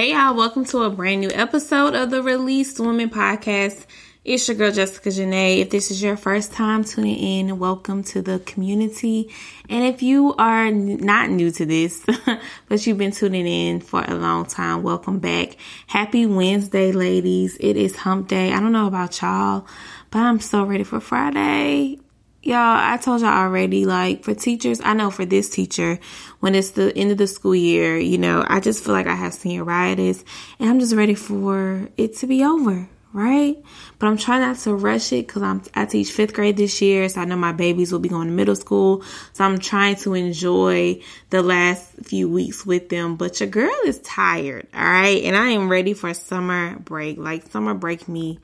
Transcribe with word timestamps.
Hey 0.00 0.12
y'all, 0.12 0.34
welcome 0.34 0.64
to 0.64 0.84
a 0.84 0.88
brand 0.88 1.20
new 1.20 1.28
episode 1.30 1.94
of 1.94 2.08
the 2.08 2.22
Released 2.22 2.80
Women 2.80 3.10
Podcast. 3.10 3.84
It's 4.24 4.48
your 4.48 4.56
girl 4.56 4.72
Jessica 4.72 5.10
Janae. 5.10 5.58
If 5.58 5.68
this 5.68 5.90
is 5.90 6.02
your 6.02 6.16
first 6.16 6.54
time 6.54 6.84
tuning 6.84 7.18
in, 7.18 7.58
welcome 7.58 8.02
to 8.04 8.22
the 8.22 8.38
community. 8.38 9.28
And 9.68 9.84
if 9.84 10.02
you 10.02 10.34
are 10.36 10.70
not 10.70 11.28
new 11.28 11.50
to 11.50 11.66
this, 11.66 12.02
but 12.68 12.86
you've 12.86 12.96
been 12.96 13.12
tuning 13.12 13.46
in 13.46 13.82
for 13.82 14.02
a 14.02 14.14
long 14.14 14.46
time, 14.46 14.82
welcome 14.82 15.18
back. 15.18 15.56
Happy 15.86 16.24
Wednesday, 16.24 16.92
ladies. 16.92 17.58
It 17.60 17.76
is 17.76 17.94
hump 17.96 18.28
day. 18.28 18.54
I 18.54 18.60
don't 18.60 18.72
know 18.72 18.86
about 18.86 19.20
y'all, 19.20 19.66
but 20.10 20.20
I'm 20.20 20.40
so 20.40 20.64
ready 20.64 20.84
for 20.84 21.00
Friday. 21.00 21.98
Y'all, 22.42 22.56
I 22.56 22.96
told 22.96 23.20
y'all 23.20 23.28
already, 23.28 23.84
like 23.84 24.24
for 24.24 24.34
teachers, 24.34 24.80
I 24.82 24.94
know 24.94 25.10
for 25.10 25.26
this 25.26 25.50
teacher, 25.50 25.98
when 26.40 26.54
it's 26.54 26.70
the 26.70 26.96
end 26.96 27.10
of 27.10 27.18
the 27.18 27.26
school 27.26 27.54
year, 27.54 27.98
you 27.98 28.16
know, 28.16 28.42
I 28.48 28.60
just 28.60 28.82
feel 28.82 28.94
like 28.94 29.06
I 29.06 29.14
have 29.14 29.32
senioritis 29.32 30.24
and 30.58 30.70
I'm 30.70 30.80
just 30.80 30.94
ready 30.94 31.14
for 31.14 31.90
it 31.98 32.16
to 32.16 32.26
be 32.26 32.42
over, 32.42 32.88
right? 33.12 33.62
But 33.98 34.06
I'm 34.06 34.16
trying 34.16 34.40
not 34.40 34.56
to 34.60 34.74
rush 34.74 35.12
it 35.12 35.26
because 35.26 35.42
I'm, 35.42 35.62
I 35.74 35.84
teach 35.84 36.12
fifth 36.12 36.32
grade 36.32 36.56
this 36.56 36.80
year. 36.80 37.10
So 37.10 37.20
I 37.20 37.26
know 37.26 37.36
my 37.36 37.52
babies 37.52 37.92
will 37.92 37.98
be 37.98 38.08
going 38.08 38.28
to 38.28 38.32
middle 38.32 38.56
school. 38.56 39.04
So 39.34 39.44
I'm 39.44 39.58
trying 39.58 39.96
to 39.96 40.14
enjoy 40.14 41.02
the 41.28 41.42
last 41.42 41.92
few 42.04 42.26
weeks 42.30 42.64
with 42.64 42.88
them. 42.88 43.16
But 43.16 43.40
your 43.40 43.50
girl 43.50 43.76
is 43.84 43.98
tired, 43.98 44.66
all 44.72 44.82
right? 44.82 45.22
And 45.24 45.36
I 45.36 45.50
am 45.50 45.68
ready 45.68 45.92
for 45.92 46.14
summer 46.14 46.78
break. 46.78 47.18
Like 47.18 47.50
summer 47.50 47.74
break 47.74 48.08
me 48.08 48.40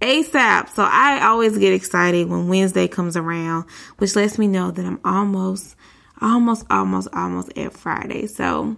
ASAP. 0.00 0.70
So 0.70 0.82
I 0.82 1.26
always 1.26 1.56
get 1.58 1.72
excited 1.72 2.28
when 2.28 2.48
Wednesday 2.48 2.88
comes 2.88 3.16
around, 3.16 3.64
which 3.98 4.16
lets 4.16 4.38
me 4.38 4.46
know 4.46 4.70
that 4.70 4.84
I'm 4.84 5.00
almost, 5.04 5.76
almost, 6.20 6.66
almost, 6.70 7.08
almost 7.12 7.56
at 7.56 7.72
Friday. 7.72 8.26
So 8.26 8.76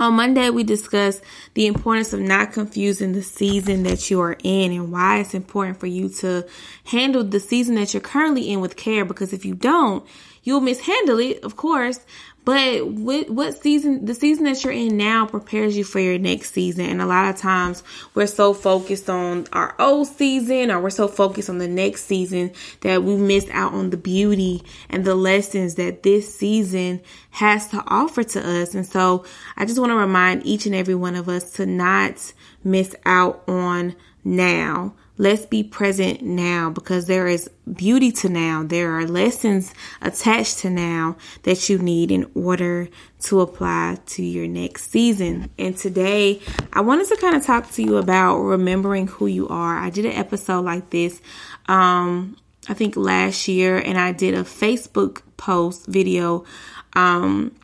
on 0.00 0.14
Monday, 0.14 0.48
we 0.48 0.64
discussed 0.64 1.22
the 1.52 1.66
importance 1.66 2.14
of 2.14 2.20
not 2.20 2.52
confusing 2.52 3.12
the 3.12 3.22
season 3.22 3.82
that 3.82 4.10
you 4.10 4.20
are 4.22 4.38
in 4.42 4.72
and 4.72 4.90
why 4.90 5.18
it's 5.18 5.34
important 5.34 5.78
for 5.78 5.86
you 5.86 6.08
to 6.08 6.46
handle 6.84 7.22
the 7.22 7.38
season 7.38 7.74
that 7.74 7.92
you're 7.92 8.00
currently 8.00 8.50
in 8.50 8.60
with 8.62 8.76
care. 8.76 9.04
Because 9.04 9.34
if 9.34 9.44
you 9.44 9.54
don't, 9.54 10.06
you'll 10.42 10.62
mishandle 10.62 11.18
it, 11.18 11.44
of 11.44 11.56
course. 11.56 12.00
But 12.44 12.86
what, 12.86 13.28
what 13.28 13.60
season, 13.62 14.06
the 14.06 14.14
season 14.14 14.44
that 14.44 14.64
you're 14.64 14.72
in 14.72 14.96
now 14.96 15.26
prepares 15.26 15.76
you 15.76 15.84
for 15.84 16.00
your 16.00 16.18
next 16.18 16.52
season. 16.52 16.86
And 16.86 17.02
a 17.02 17.06
lot 17.06 17.28
of 17.28 17.36
times 17.36 17.82
we're 18.14 18.26
so 18.26 18.54
focused 18.54 19.10
on 19.10 19.46
our 19.52 19.74
old 19.78 20.08
season 20.08 20.70
or 20.70 20.80
we're 20.80 20.90
so 20.90 21.06
focused 21.06 21.50
on 21.50 21.58
the 21.58 21.68
next 21.68 22.04
season 22.04 22.52
that 22.80 23.02
we 23.02 23.16
miss 23.16 23.48
out 23.50 23.74
on 23.74 23.90
the 23.90 23.98
beauty 23.98 24.62
and 24.88 25.04
the 25.04 25.14
lessons 25.14 25.74
that 25.74 26.02
this 26.02 26.34
season 26.34 27.02
has 27.30 27.68
to 27.68 27.84
offer 27.86 28.24
to 28.24 28.60
us. 28.60 28.74
And 28.74 28.86
so 28.86 29.24
I 29.56 29.66
just 29.66 29.78
want 29.78 29.90
to 29.90 29.96
remind 29.96 30.46
each 30.46 30.64
and 30.64 30.74
every 30.74 30.94
one 30.94 31.16
of 31.16 31.28
us 31.28 31.52
to 31.52 31.66
not 31.66 32.32
miss 32.64 32.96
out 33.04 33.42
on 33.46 33.94
now. 34.24 34.94
Let's 35.20 35.44
be 35.44 35.62
present 35.62 36.22
now 36.22 36.70
because 36.70 37.04
there 37.04 37.26
is 37.26 37.46
beauty 37.70 38.10
to 38.12 38.30
now. 38.30 38.62
There 38.62 38.92
are 38.92 39.06
lessons 39.06 39.74
attached 40.00 40.60
to 40.60 40.70
now 40.70 41.18
that 41.42 41.68
you 41.68 41.76
need 41.78 42.10
in 42.10 42.30
order 42.34 42.88
to 43.24 43.42
apply 43.42 43.98
to 44.06 44.22
your 44.22 44.48
next 44.48 44.90
season. 44.90 45.50
And 45.58 45.76
today 45.76 46.40
I 46.72 46.80
wanted 46.80 47.08
to 47.08 47.16
kind 47.16 47.36
of 47.36 47.44
talk 47.44 47.70
to 47.72 47.82
you 47.82 47.98
about 47.98 48.38
remembering 48.38 49.08
who 49.08 49.26
you 49.26 49.46
are. 49.48 49.76
I 49.76 49.90
did 49.90 50.06
an 50.06 50.12
episode 50.12 50.64
like 50.64 50.88
this, 50.88 51.20
um, 51.68 52.38
I 52.66 52.72
think 52.72 52.96
last 52.96 53.46
year, 53.46 53.76
and 53.76 53.98
I 53.98 54.12
did 54.12 54.32
a 54.32 54.42
Facebook 54.42 55.20
post 55.36 55.84
video, 55.86 56.46
um, 56.94 57.54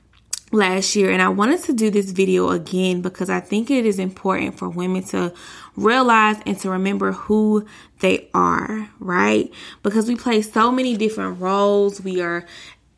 last 0.53 0.95
year 0.95 1.11
and 1.11 1.21
I 1.21 1.29
wanted 1.29 1.63
to 1.65 1.73
do 1.73 1.91
this 1.91 2.13
video 2.13 2.51
again 2.51 3.03
because 3.03 3.29
I 3.29 3.41
think 3.41 3.71
it 3.71 3.85
is 3.85 3.99
important 3.99 4.57
for 4.57 4.69
women 4.69 5.03
to 5.05 5.35
realize 5.75 6.37
and 6.47 6.59
to 6.61 6.71
remember 6.71 7.13
who 7.13 7.67
they 8.01 8.29
are, 8.33 8.89
right? 9.01 9.51
Because 9.83 10.09
we 10.09 10.15
play 10.15 10.43
so 10.43 10.71
many 10.71 10.97
different 10.97 11.41
roles. 11.41 12.01
We 12.01 12.21
are 12.21 12.47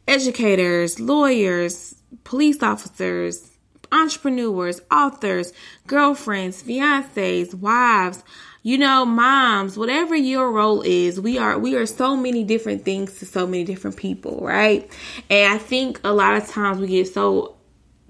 educators, 0.07 1.01
lawyers, 1.01 1.95
police 2.25 2.63
officers, 2.63 3.51
entrepreneurs, 3.91 4.81
authors, 4.91 5.53
girlfriends, 5.87 6.63
fiancés, 6.63 7.55
wives, 7.55 8.23
you 8.69 8.77
know, 8.77 9.07
moms, 9.07 9.79
whatever 9.79 10.15
your 10.15 10.53
role 10.53 10.83
is, 10.83 11.19
we 11.19 11.39
are 11.39 11.59
we 11.59 11.75
are 11.75 11.87
so 11.87 12.15
many 12.15 12.45
different 12.45 12.85
things 12.85 13.19
to 13.19 13.25
so 13.25 13.47
many 13.47 13.65
different 13.65 13.97
people, 13.97 14.41
right? 14.43 14.93
And 15.31 15.55
I 15.55 15.57
think 15.57 15.99
a 16.05 16.13
lot 16.13 16.37
of 16.37 16.47
times 16.47 16.79
we 16.79 16.89
get 16.89 17.09
so 17.09 17.57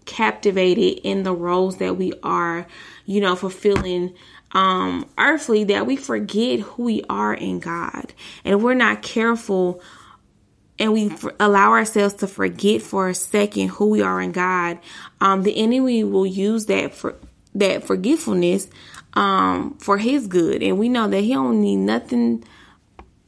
captivated 0.05 0.99
in 1.05 1.23
the 1.23 1.33
roles 1.33 1.77
that 1.77 1.97
we 1.97 2.13
are, 2.25 2.67
you 3.07 3.21
know, 3.21 3.37
fulfilling 3.37 4.17
um 4.51 5.09
earthly 5.17 5.63
that 5.63 5.87
we 5.87 5.95
forget 5.95 6.59
who 6.59 6.83
we 6.83 7.05
are 7.09 7.35
in 7.35 7.61
God. 7.61 8.13
And 8.45 8.61
we're 8.61 8.75
not 8.75 9.01
careful 9.01 9.81
and 10.81 10.93
we 10.93 11.13
allow 11.39 11.71
ourselves 11.71 12.15
to 12.15 12.27
forget 12.27 12.83
for 12.83 13.09
a 13.09 13.15
second 13.15 13.69
who 13.69 13.91
we 13.91 14.03
are 14.03 14.21
in 14.21 14.33
God, 14.33 14.81
um, 15.21 15.45
the 15.45 15.57
enemy 15.57 16.03
will 16.03 16.27
use 16.27 16.67
that 16.67 16.95
for 16.95 17.15
that 17.55 17.85
forgetfulness 17.85 18.69
um, 19.15 19.77
for 19.79 19.99
His 19.99 20.27
good, 20.27 20.63
and 20.63 20.79
we 20.79 20.89
know 20.89 21.09
that 21.09 21.21
He 21.21 21.35
don't 21.35 21.61
need 21.61 21.77
nothing 21.77 22.45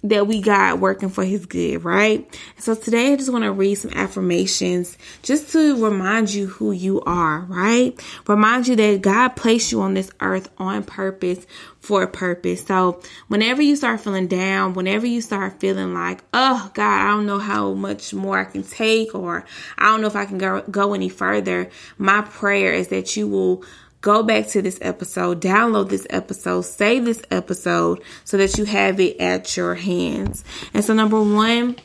that 0.03 0.27
we 0.27 0.41
got 0.41 0.81
working 0.81 1.11
for 1.11 1.25
His 1.25 1.45
good, 1.45 1.85
right? 1.85 2.27
So 2.57 2.75
today, 2.75 3.13
I 3.13 3.17
just 3.17 3.31
want 3.31 3.45
to 3.45 3.53
read 3.53 3.75
some 3.75 3.91
affirmations 3.95 4.97
just 5.23 5.53
to 5.53 5.85
remind 5.85 6.33
you 6.33 6.47
who 6.47 6.73
you 6.73 7.03
are, 7.03 7.41
right? 7.41 8.01
Remind 8.27 8.67
you 8.67 8.77
that 8.77 9.03
God 9.03 9.31
placed 9.31 9.73
you 9.73 9.83
on 9.83 9.95
this 9.95 10.11
earth 10.21 10.51
on 10.57 10.85
purpose 10.85 11.47
for 11.81 12.03
a 12.03 12.09
purpose. 12.09 12.65
So 12.65 13.03
whenever 13.29 13.61
you 13.61 13.77
start 13.77 14.01
feeling 14.01 14.27
down, 14.27 14.73
whenever 14.73 15.07
you 15.07 15.21
start 15.21 15.61
feeling 15.61 15.93
like, 15.93 16.23
oh 16.33 16.71
God, 16.73 17.07
I 17.07 17.11
don't 17.11 17.27
know 17.27 17.39
how 17.39 17.75
much 17.75 18.15
more 18.15 18.39
I 18.39 18.45
can 18.45 18.63
take, 18.63 19.15
or 19.15 19.45
I 19.77 19.87
don't 19.87 20.01
know 20.01 20.07
if 20.07 20.17
I 20.17 20.25
can 20.25 20.39
go, 20.39 20.63
go 20.63 20.95
any 20.95 21.11
further, 21.11 21.69
my 21.99 22.23
prayer 22.23 22.73
is 22.73 22.89
that 22.89 23.17
you 23.17 23.29
will 23.29 23.65
go 24.01 24.23
back 24.23 24.49
to 24.49 24.63
this 24.63 24.79
episode, 24.81 25.41
download 25.41 25.89
this 25.89 26.07
episode, 26.11 26.63
save 26.63 27.05
this 27.05 27.23
episode 27.31 28.03
so 28.25 28.37
that 28.37 28.57
you 28.59 28.65
have 28.65 29.01
it 29.01 29.21
at 29.21 29.57
your 29.57 29.75
hands. 29.75 30.45
And 30.73 30.85
so 30.85 30.95
number 30.95 31.21
one, 31.21 31.77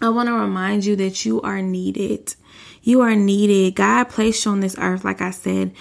I 0.00 0.08
want 0.10 0.28
to 0.28 0.34
remind 0.34 0.84
you 0.84 0.96
that 0.96 1.24
you 1.24 1.40
are 1.42 1.62
needed. 1.62 2.34
You 2.82 3.00
are 3.02 3.16
needed. 3.16 3.74
God 3.74 4.04
placed 4.04 4.44
you 4.44 4.52
on 4.52 4.60
this 4.60 4.76
earth, 4.78 5.04
like 5.04 5.20
I 5.20 5.30
said, 5.30 5.72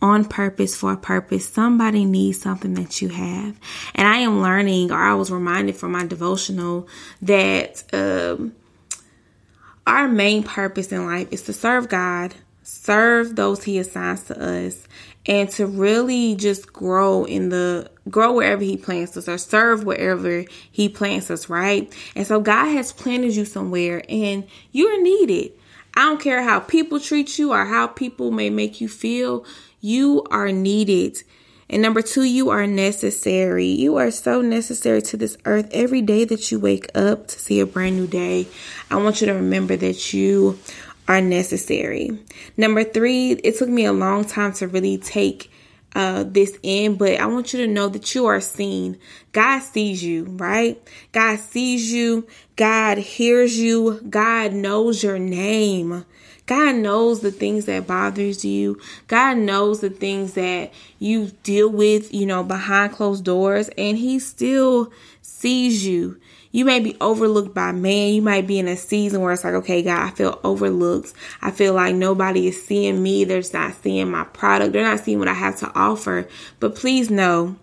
on 0.00 0.24
purpose 0.24 0.76
for 0.76 0.92
a 0.92 0.96
purpose. 0.96 1.48
Somebody 1.48 2.04
needs 2.04 2.40
something 2.40 2.74
that 2.74 3.02
you 3.02 3.08
have. 3.08 3.58
And 3.94 4.06
I 4.06 4.18
am 4.18 4.42
learning, 4.42 4.92
or 4.92 4.98
I 4.98 5.14
was 5.14 5.30
reminded 5.30 5.76
from 5.76 5.92
my 5.92 6.06
devotional, 6.06 6.88
that 7.22 7.82
um, 7.92 8.54
our 9.86 10.08
main 10.08 10.42
purpose 10.42 10.92
in 10.92 11.06
life 11.06 11.28
is 11.30 11.42
to 11.42 11.52
serve 11.52 11.88
God, 11.88 12.34
serve 12.64 13.36
those 13.36 13.62
He 13.62 13.78
assigns 13.78 14.24
to 14.24 14.64
us, 14.64 14.88
and 15.26 15.48
to 15.50 15.66
really 15.66 16.34
just 16.34 16.72
grow 16.72 17.24
in 17.24 17.48
the 17.48 17.90
grow 18.10 18.32
wherever 18.32 18.62
he 18.62 18.76
plants 18.76 19.16
us 19.16 19.28
or 19.28 19.38
serve 19.38 19.84
wherever 19.84 20.44
he 20.70 20.88
plants 20.88 21.30
us, 21.30 21.48
right? 21.48 21.92
And 22.14 22.26
so 22.26 22.40
God 22.40 22.66
has 22.66 22.92
planted 22.92 23.34
you 23.34 23.44
somewhere 23.44 24.02
and 24.08 24.44
you're 24.72 25.02
needed. 25.02 25.52
I 25.96 26.02
don't 26.02 26.20
care 26.20 26.42
how 26.42 26.60
people 26.60 27.00
treat 27.00 27.38
you 27.38 27.52
or 27.52 27.64
how 27.64 27.86
people 27.86 28.30
may 28.30 28.50
make 28.50 28.80
you 28.80 28.88
feel, 28.88 29.44
you 29.80 30.24
are 30.30 30.52
needed. 30.52 31.22
And 31.70 31.80
number 31.80 32.02
two, 32.02 32.24
you 32.24 32.50
are 32.50 32.66
necessary. 32.66 33.66
You 33.66 33.96
are 33.96 34.10
so 34.10 34.42
necessary 34.42 35.00
to 35.02 35.16
this 35.16 35.38
earth. 35.46 35.68
Every 35.72 36.02
day 36.02 36.24
that 36.26 36.52
you 36.52 36.60
wake 36.60 36.88
up 36.94 37.26
to 37.28 37.38
see 37.38 37.58
a 37.58 37.66
brand 37.66 37.96
new 37.96 38.06
day, 38.06 38.46
I 38.90 38.96
want 38.96 39.20
you 39.20 39.26
to 39.28 39.32
remember 39.32 39.74
that 39.76 40.12
you 40.12 40.58
are 41.08 41.20
necessary. 41.20 42.18
Number 42.56 42.84
three, 42.84 43.32
it 43.32 43.58
took 43.58 43.68
me 43.68 43.84
a 43.84 43.92
long 43.92 44.24
time 44.24 44.52
to 44.54 44.68
really 44.68 44.98
take 44.98 45.50
uh, 45.94 46.24
this 46.26 46.58
in, 46.62 46.96
but 46.96 47.20
I 47.20 47.26
want 47.26 47.52
you 47.52 47.60
to 47.60 47.72
know 47.72 47.88
that 47.88 48.14
you 48.14 48.26
are 48.26 48.40
seen. 48.40 48.98
God 49.32 49.60
sees 49.60 50.02
you, 50.02 50.24
right? 50.24 50.82
God 51.12 51.38
sees 51.38 51.92
you. 51.92 52.26
God 52.56 52.98
hears 52.98 53.58
you. 53.58 54.00
God 54.08 54.52
knows 54.52 55.02
your 55.02 55.18
name. 55.18 56.04
God 56.46 56.76
knows 56.76 57.20
the 57.20 57.30
things 57.30 57.64
that 57.66 57.86
bothers 57.86 58.44
you. 58.44 58.78
God 59.08 59.38
knows 59.38 59.80
the 59.80 59.90
things 59.90 60.34
that 60.34 60.72
you 60.98 61.32
deal 61.42 61.70
with, 61.70 62.12
you 62.12 62.26
know, 62.26 62.42
behind 62.42 62.92
closed 62.92 63.24
doors 63.24 63.70
and 63.78 63.96
he 63.96 64.18
still 64.18 64.92
sees 65.22 65.86
you. 65.86 66.20
You 66.52 66.64
may 66.64 66.78
be 66.78 66.96
overlooked 67.00 67.52
by 67.52 67.72
man. 67.72 68.12
You 68.12 68.22
might 68.22 68.46
be 68.46 68.60
in 68.60 68.68
a 68.68 68.76
season 68.76 69.22
where 69.22 69.32
it's 69.32 69.42
like, 69.42 69.54
okay, 69.54 69.82
God, 69.82 70.06
I 70.06 70.10
feel 70.10 70.38
overlooked. 70.44 71.12
I 71.42 71.50
feel 71.50 71.74
like 71.74 71.96
nobody 71.96 72.46
is 72.46 72.64
seeing 72.64 73.02
me. 73.02 73.24
They're 73.24 73.42
not 73.52 73.74
seeing 73.82 74.10
my 74.10 74.22
product. 74.24 74.72
They're 74.72 74.84
not 74.84 75.00
seeing 75.00 75.18
what 75.18 75.26
I 75.26 75.34
have 75.34 75.58
to 75.60 75.72
offer. 75.74 76.28
But 76.60 76.76
please 76.76 77.10
know 77.10 77.56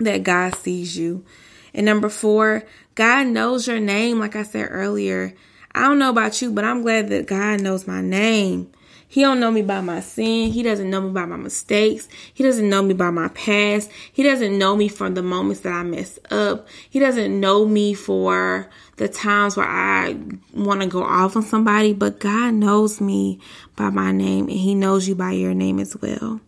that 0.00 0.22
God 0.22 0.54
sees 0.56 0.98
you. 0.98 1.24
And 1.72 1.86
number 1.86 2.10
four, 2.10 2.64
God 2.94 3.28
knows 3.28 3.66
your 3.66 3.80
name. 3.80 4.20
Like 4.20 4.36
I 4.36 4.42
said 4.42 4.68
earlier, 4.70 5.34
I 5.74 5.80
don't 5.82 5.98
know 5.98 6.10
about 6.10 6.40
you, 6.40 6.52
but 6.52 6.64
I'm 6.64 6.82
glad 6.82 7.08
that 7.08 7.26
God 7.26 7.60
knows 7.60 7.86
my 7.86 8.00
name. 8.00 8.70
He 9.08 9.20
don't 9.20 9.38
know 9.38 9.50
me 9.50 9.62
by 9.62 9.80
my 9.80 10.00
sin. 10.00 10.50
He 10.50 10.62
doesn't 10.62 10.90
know 10.90 11.00
me 11.00 11.12
by 11.12 11.24
my 11.24 11.36
mistakes. 11.36 12.08
He 12.32 12.42
doesn't 12.42 12.68
know 12.68 12.82
me 12.82 12.94
by 12.94 13.10
my 13.10 13.28
past. 13.28 13.90
He 14.12 14.22
doesn't 14.22 14.58
know 14.58 14.74
me 14.76 14.88
from 14.88 15.14
the 15.14 15.22
moments 15.22 15.60
that 15.60 15.72
I 15.72 15.82
messed 15.84 16.18
up. 16.32 16.66
He 16.90 16.98
doesn't 16.98 17.38
know 17.38 17.64
me 17.64 17.94
for 17.94 18.68
the 18.96 19.08
times 19.08 19.56
where 19.56 19.68
I 19.68 20.16
want 20.52 20.80
to 20.80 20.86
go 20.86 21.04
off 21.04 21.36
on 21.36 21.42
somebody, 21.42 21.92
but 21.92 22.18
God 22.18 22.54
knows 22.54 23.00
me 23.00 23.40
by 23.76 23.90
my 23.90 24.10
name 24.10 24.48
and 24.48 24.58
he 24.58 24.74
knows 24.74 25.06
you 25.06 25.14
by 25.14 25.32
your 25.32 25.54
name 25.54 25.78
as 25.78 25.96
well. 25.96 26.40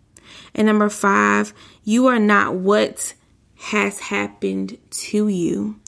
And 0.55 0.67
number 0.67 0.88
five, 0.88 1.52
you 1.84 2.06
are 2.06 2.19
not 2.19 2.55
what 2.55 3.14
has 3.56 4.00
happened 4.00 4.76
to 4.90 5.28
you. 5.28 5.78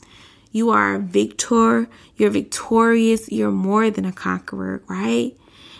You 0.51 0.71
are 0.71 0.95
a 0.95 0.99
victor. 0.99 1.87
You're 2.15 2.31
victorious. 2.31 3.31
You're 3.31 3.51
more 3.51 3.89
than 3.89 4.05
a 4.05 4.11
conqueror, 4.11 4.81
right? 4.87 5.35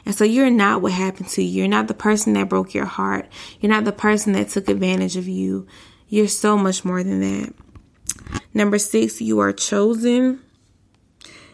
And 0.06 0.16
so 0.16 0.24
you're 0.24 0.50
not 0.50 0.82
what 0.82 0.92
happened 0.92 1.30
to 1.30 1.44
you. 1.44 1.60
You're 1.60 1.68
not 1.68 1.88
the 1.88 1.94
person 1.94 2.34
that 2.34 2.50
broke 2.50 2.74
your 2.74 2.86
heart. 2.86 3.30
You're 3.60 3.72
not 3.72 3.86
the 3.86 3.92
person 3.92 4.34
that 4.34 4.50
took 4.50 4.70
advantage 4.70 5.18
of 5.18 5.28
you. 5.28 5.68
You're 6.08 6.28
so 6.28 6.58
much 6.58 6.84
more 6.84 7.04
than 7.04 7.20
that. 7.22 7.54
Number 8.54 8.80
six, 8.80 9.22
you 9.22 9.40
are 9.40 9.54
chosen. 9.54 10.42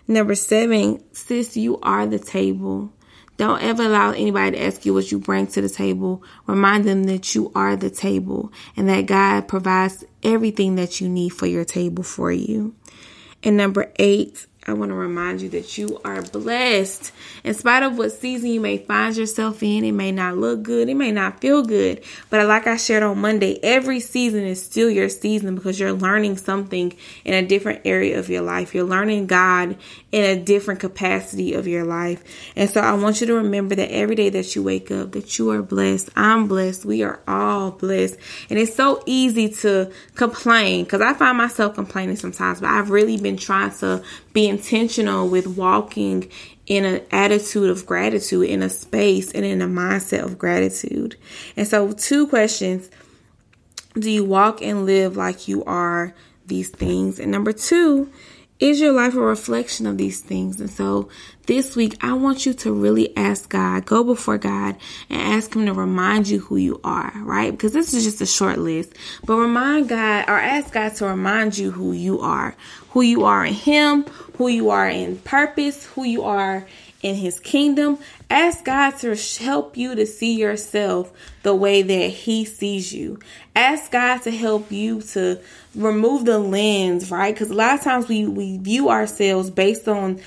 Number 0.08 0.36
seven, 0.36 1.04
sis, 1.14 1.58
you 1.58 1.80
are 1.82 2.06
the 2.06 2.20
table. 2.20 2.94
Don't 3.38 3.62
ever 3.62 3.84
allow 3.84 4.12
anybody 4.12 4.52
to 4.52 4.64
ask 4.64 4.86
you 4.86 4.94
what 4.94 5.12
you 5.12 5.20
bring 5.20 5.48
to 5.48 5.62
the 5.62 5.70
table. 5.70 6.24
Remind 6.48 6.86
them 6.86 7.04
that 7.06 7.36
you 7.36 7.52
are 7.54 7.76
the 7.76 7.90
table 7.90 8.52
and 8.78 8.88
that 8.88 9.08
God 9.08 9.48
provides 9.48 10.06
everything 10.24 10.76
that 10.76 11.02
you 11.02 11.10
need 11.10 11.30
for 11.30 11.46
your 11.46 11.66
table 11.66 12.04
for 12.04 12.32
you. 12.32 12.76
And 13.44 13.58
number 13.58 13.92
eight, 13.98 14.48
I 14.68 14.74
want 14.74 14.90
to 14.90 14.96
remind 14.96 15.42
you 15.42 15.50
that 15.50 15.78
you 15.78 16.02
are 16.04 16.24
blessed. 16.24 17.12
In 17.44 17.54
spite 17.54 17.84
of 17.84 18.00
what 18.00 18.14
season 18.14 18.50
you 18.50 18.60
may 18.60 18.80
find 18.80 19.16
yourself 19.16 19.62
in, 19.62 19.84
it 19.84 19.92
may 19.92 20.12
not 20.12 20.38
look 20.38 20.64
good, 20.64 20.90
it 20.90 20.96
may 20.96 21.12
not 21.12 21.40
feel 21.40 21.64
good. 21.64 22.04
But 22.32 22.48
like 22.48 22.66
I 22.66 22.76
shared 22.78 23.04
on 23.04 23.20
Monday, 23.20 23.60
every 23.62 24.00
season 24.00 24.44
is 24.44 24.64
still 24.64 24.90
your 24.90 25.08
season 25.10 25.54
because 25.54 25.80
you're 25.80 25.94
learning 25.94 26.38
something 26.38 26.96
in 27.24 27.36
a 27.36 27.46
different 27.46 27.82
area 27.86 28.18
of 28.18 28.28
your 28.28 28.42
life. 28.42 28.74
You're 28.74 28.86
learning 28.86 29.28
God 29.28 29.78
in 30.12 30.24
a 30.24 30.42
different 30.42 30.80
capacity 30.80 31.54
of 31.54 31.68
your 31.68 31.84
life. 31.84 32.24
And 32.56 32.68
so 32.68 32.82
I 32.82 32.94
want 32.94 33.22
you 33.22 33.28
to 33.28 33.36
remember 33.36 33.76
that 33.76 33.92
every 33.92 34.16
day 34.16 34.30
that 34.30 34.56
you 34.56 34.64
wake 34.64 34.90
up, 34.90 35.12
that 35.12 35.38
you 35.38 35.52
are 35.52 35.62
blessed. 35.62 36.10
I'm 36.16 36.48
blessed. 36.48 36.86
We 36.86 37.04
are 37.04 37.20
all 37.28 37.70
blessed. 37.70 38.18
And 38.50 38.58
it's 38.58 38.76
so 38.76 39.04
easy 39.06 39.50
to 39.50 39.92
complain 40.16 40.86
because 40.86 41.02
I 41.02 41.14
find 41.14 41.38
myself 41.38 41.76
complaining 41.76 42.16
sometimes, 42.16 42.62
but 42.62 42.70
I've 42.72 42.90
really 42.90 43.18
been 43.18 43.38
trying 43.38 43.72
to 43.78 44.02
be 44.34 44.55
intentional 44.56 45.28
with 45.28 45.48
walking 45.48 46.30
in 46.66 46.86
an 46.86 47.02
attitude 47.12 47.70
of 47.70 47.86
gratitude, 47.86 48.50
in 48.50 48.64
a 48.64 48.70
space 48.70 49.32
and 49.32 49.46
in 49.46 49.62
a 49.62 49.68
mindset 49.68 50.24
of 50.24 50.38
gratitude. 50.38 51.16
And 51.56 51.68
so, 51.68 51.92
two 51.92 52.28
questions 52.28 52.90
Do 53.94 54.10
you 54.10 54.24
walk 54.24 54.62
and 54.62 54.86
live 54.86 55.16
like 55.16 55.48
you 55.48 55.64
are 55.66 56.14
these 56.46 56.70
things? 56.70 57.20
And 57.20 57.32
number 57.32 57.54
two, 57.54 58.10
is 58.60 58.80
your 58.80 58.94
life 58.94 59.16
a 59.16 59.20
reflection 59.20 59.86
of 59.86 59.98
these 59.98 60.22
things? 60.22 60.62
And 60.62 60.70
so 60.70 61.10
this 61.46 61.76
week, 61.76 61.98
I 62.02 62.14
want 62.14 62.46
you 62.46 62.54
to 62.54 62.72
really 62.72 63.16
ask 63.18 63.50
God, 63.50 63.86
go 63.86 64.04
before 64.04 64.38
God 64.38 64.78
and 65.10 65.22
ask 65.22 65.54
Him 65.54 65.66
to 65.66 65.74
remind 65.74 66.28
you 66.28 66.40
who 66.40 66.56
you 66.56 66.80
are, 66.84 67.12
right? 67.18 67.52
Because 67.52 67.74
this 67.74 67.94
is 67.94 68.04
just 68.04 68.22
a 68.22 68.26
short 68.26 68.58
list, 68.58 68.94
but 69.26 69.36
remind 69.36 69.90
God 69.90 70.30
or 70.30 70.40
ask 70.40 70.74
God 70.74 70.96
to 70.96 71.06
remind 71.06 71.58
you 71.58 71.72
who 71.72 71.92
you 71.92 72.22
are, 72.22 72.56
who 72.92 73.02
you 73.02 73.26
are 73.26 73.46
in 73.46 73.54
Him, 73.54 74.04
who 74.38 74.48
you 74.48 74.70
are 74.70 74.88
in 74.88 75.18
purpose, 75.20 75.86
who 75.88 76.06
you 76.06 76.24
are 76.24 76.66
in 77.06 77.14
His 77.14 77.40
kingdom. 77.40 78.00
Ask 78.32 78.66
God 78.66 78.98
to 79.02 79.16
help 79.40 79.78
you 79.78 79.94
to 79.94 80.08
see 80.08 80.34
yourself 80.34 81.14
the 81.44 81.54
way 81.54 81.84
that 81.84 82.10
He 82.10 82.46
sees 82.46 82.92
you. 82.92 83.20
Ask 83.56 83.92
God 83.92 84.24
to 84.24 84.32
help 84.32 84.72
you 84.72 85.04
to 85.14 85.40
remove 85.76 86.26
the 86.26 86.40
lens, 86.40 87.12
right? 87.12 87.34
Because 87.34 87.52
a 87.52 87.54
lot 87.54 87.76
of 87.76 87.82
times 87.82 88.08
we, 88.08 88.26
we 88.26 88.58
view 88.58 88.90
ourselves 88.90 89.52
based 89.52 89.88
on 89.88 90.20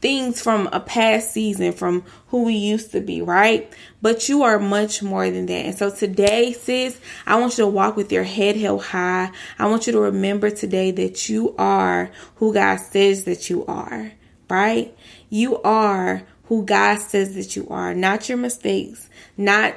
things 0.00 0.42
from 0.42 0.68
a 0.72 0.80
past 0.80 1.30
season, 1.30 1.72
from 1.72 2.02
who 2.28 2.42
we 2.42 2.54
used 2.54 2.90
to 2.90 3.00
be, 3.00 3.22
right? 3.22 3.72
But 4.02 4.28
you 4.28 4.42
are 4.42 4.58
much 4.58 5.04
more 5.04 5.30
than 5.30 5.46
that. 5.46 5.64
And 5.64 5.78
so 5.78 5.94
today, 5.94 6.54
sis, 6.54 7.00
I 7.24 7.38
want 7.38 7.56
you 7.56 7.64
to 7.64 7.70
walk 7.70 7.94
with 7.94 8.10
your 8.10 8.24
head 8.24 8.56
held 8.56 8.82
high. 8.82 9.30
I 9.60 9.66
want 9.66 9.86
you 9.86 9.92
to 9.92 10.00
remember 10.00 10.50
today 10.50 10.90
that 10.90 11.28
you 11.28 11.54
are 11.56 12.10
who 12.34 12.52
God 12.52 12.78
says 12.80 13.24
that 13.24 13.48
you 13.48 13.64
are, 13.66 14.10
right? 14.48 14.96
You 15.30 15.60
are 15.62 16.22
who 16.44 16.64
God 16.64 17.00
says 17.00 17.34
that 17.34 17.56
you 17.56 17.66
are, 17.68 17.94
not 17.94 18.28
your 18.28 18.38
mistakes, 18.38 19.08
not 19.36 19.74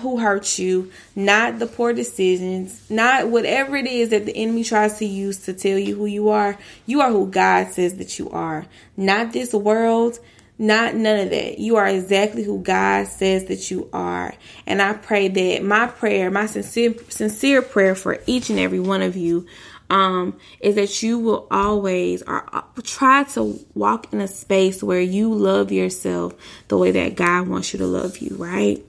who 0.00 0.18
hurt 0.18 0.58
you, 0.58 0.90
not 1.14 1.58
the 1.58 1.66
poor 1.66 1.92
decisions, 1.92 2.88
not 2.90 3.28
whatever 3.28 3.76
it 3.76 3.86
is 3.86 4.10
that 4.10 4.26
the 4.26 4.36
enemy 4.36 4.64
tries 4.64 4.98
to 4.98 5.06
use 5.06 5.38
to 5.38 5.52
tell 5.52 5.78
you 5.78 5.96
who 5.96 6.06
you 6.06 6.28
are. 6.28 6.58
You 6.86 7.00
are 7.00 7.10
who 7.10 7.28
God 7.28 7.72
says 7.72 7.96
that 7.96 8.18
you 8.18 8.30
are, 8.30 8.66
not 8.96 9.32
this 9.32 9.52
world, 9.52 10.18
not 10.58 10.94
none 10.94 11.20
of 11.20 11.30
that. 11.30 11.58
You 11.58 11.76
are 11.76 11.86
exactly 11.86 12.42
who 12.42 12.60
God 12.62 13.08
says 13.08 13.44
that 13.46 13.70
you 13.70 13.88
are. 13.92 14.34
And 14.66 14.80
I 14.80 14.94
pray 14.94 15.28
that 15.28 15.62
my 15.62 15.86
prayer, 15.86 16.30
my 16.30 16.46
sincere 16.46 16.94
sincere 17.08 17.62
prayer 17.62 17.94
for 17.94 18.18
each 18.26 18.48
and 18.48 18.58
every 18.58 18.80
one 18.80 19.02
of 19.02 19.16
you 19.16 19.46
um, 19.90 20.38
is 20.60 20.74
that 20.74 21.02
you 21.02 21.18
will 21.18 21.46
always 21.50 22.22
or 22.22 22.46
uh, 22.52 22.62
try 22.82 23.24
to 23.24 23.58
walk 23.74 24.12
in 24.12 24.20
a 24.20 24.28
space 24.28 24.82
where 24.82 25.00
you 25.00 25.32
love 25.32 25.70
yourself 25.72 26.34
the 26.68 26.78
way 26.78 26.90
that 26.90 27.14
God 27.14 27.48
wants 27.48 27.72
you 27.72 27.78
to 27.78 27.86
love 27.86 28.18
you, 28.18 28.36
right? 28.36 28.84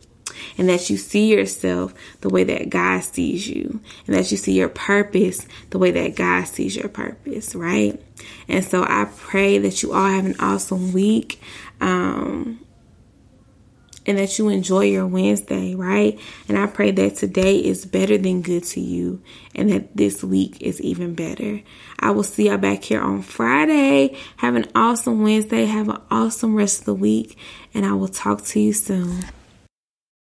and 0.57 0.69
that 0.69 0.89
you 0.89 0.97
see 0.97 1.31
yourself 1.31 1.93
the 2.21 2.29
way 2.29 2.43
that 2.43 2.69
God 2.69 3.03
sees 3.03 3.47
you, 3.47 3.79
and 4.05 4.15
that 4.15 4.31
you 4.31 4.37
see 4.37 4.53
your 4.53 4.69
purpose 4.69 5.47
the 5.69 5.79
way 5.79 5.91
that 5.91 6.15
God 6.15 6.45
sees 6.45 6.75
your 6.75 6.89
purpose, 6.89 7.55
right? 7.55 7.99
And 8.47 8.63
so 8.63 8.83
I 8.83 9.07
pray 9.15 9.57
that 9.59 9.83
you 9.83 9.93
all 9.93 10.07
have 10.07 10.25
an 10.25 10.35
awesome 10.39 10.93
week. 10.93 11.41
Um, 11.81 12.59
and 14.07 14.17
that 14.17 14.39
you 14.39 14.49
enjoy 14.49 14.85
your 14.85 15.05
Wednesday, 15.05 15.75
right? 15.75 16.19
And 16.47 16.57
I 16.57 16.65
pray 16.65 16.91
that 16.91 17.17
today 17.17 17.57
is 17.57 17.85
better 17.85 18.17
than 18.17 18.41
good 18.41 18.63
to 18.65 18.79
you 18.79 19.21
and 19.53 19.69
that 19.71 19.95
this 19.95 20.23
week 20.23 20.61
is 20.61 20.81
even 20.81 21.13
better. 21.13 21.61
I 21.99 22.11
will 22.11 22.23
see 22.23 22.47
y'all 22.47 22.57
back 22.57 22.83
here 22.83 23.01
on 23.01 23.21
Friday. 23.21 24.17
Have 24.37 24.55
an 24.55 24.65
awesome 24.73 25.21
Wednesday. 25.21 25.65
Have 25.65 25.89
an 25.89 26.01
awesome 26.09 26.55
rest 26.55 26.79
of 26.79 26.85
the 26.85 26.93
week, 26.95 27.37
and 27.73 27.85
I 27.85 27.93
will 27.93 28.07
talk 28.07 28.43
to 28.45 28.59
you 28.59 28.73
soon. 28.73 29.25